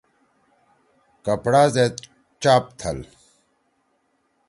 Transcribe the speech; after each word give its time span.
کپڑا 1.25 1.63
زید 1.73 1.95
چاپ 2.41 2.63
تھل۔ 2.79 2.99